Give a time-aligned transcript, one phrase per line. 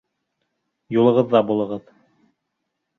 [0.97, 1.95] Юлығыҙҙа булығыҙ.